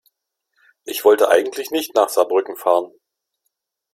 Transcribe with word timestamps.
Ich 0.83 1.05
wollte 1.05 1.29
eigentlich 1.29 1.69
nicht 1.69 1.93
nach 1.93 2.09
Saarbrücken 2.09 2.55
fahren 2.55 2.91